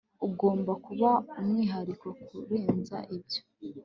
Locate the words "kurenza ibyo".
2.27-3.41